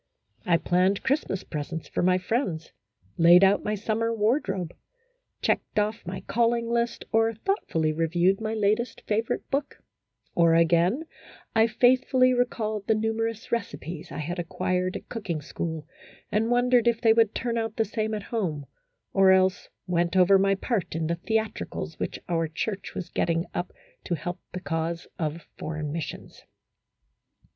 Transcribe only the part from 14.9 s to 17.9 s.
at cooking school, and wondered if they would turn out the